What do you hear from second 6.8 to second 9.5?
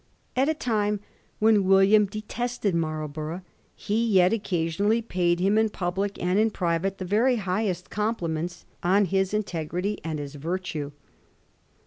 the very highest compHments on his